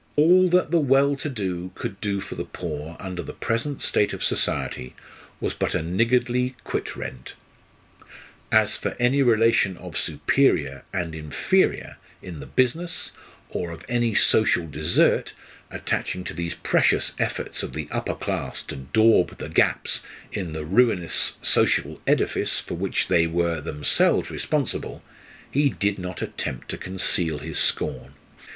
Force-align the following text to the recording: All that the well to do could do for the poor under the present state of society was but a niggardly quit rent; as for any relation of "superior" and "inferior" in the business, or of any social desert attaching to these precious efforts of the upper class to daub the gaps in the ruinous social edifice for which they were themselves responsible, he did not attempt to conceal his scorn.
All 0.15 0.49
that 0.49 0.71
the 0.71 0.79
well 0.79 1.15
to 1.17 1.29
do 1.29 1.69
could 1.75 2.01
do 2.01 2.21
for 2.21 2.33
the 2.33 2.43
poor 2.43 2.97
under 2.99 3.21
the 3.21 3.35
present 3.35 3.83
state 3.83 4.13
of 4.13 4.23
society 4.23 4.95
was 5.39 5.53
but 5.53 5.75
a 5.75 5.83
niggardly 5.83 6.55
quit 6.63 6.95
rent; 6.95 7.35
as 8.51 8.75
for 8.77 8.95
any 8.99 9.21
relation 9.21 9.77
of 9.77 9.95
"superior" 9.95 10.83
and 10.91 11.13
"inferior" 11.13 11.97
in 12.19 12.39
the 12.39 12.47
business, 12.47 13.11
or 13.51 13.69
of 13.69 13.85
any 13.87 14.15
social 14.15 14.65
desert 14.65 15.33
attaching 15.69 16.23
to 16.23 16.33
these 16.33 16.55
precious 16.55 17.11
efforts 17.19 17.61
of 17.61 17.73
the 17.73 17.87
upper 17.91 18.15
class 18.15 18.63
to 18.63 18.77
daub 18.77 19.37
the 19.37 19.49
gaps 19.49 20.01
in 20.31 20.53
the 20.53 20.65
ruinous 20.65 21.33
social 21.43 22.01
edifice 22.07 22.59
for 22.59 22.73
which 22.73 23.07
they 23.07 23.27
were 23.27 23.61
themselves 23.61 24.31
responsible, 24.31 25.03
he 25.51 25.69
did 25.69 25.99
not 25.99 26.23
attempt 26.23 26.69
to 26.69 26.75
conceal 26.75 27.37
his 27.37 27.59
scorn. 27.59 28.15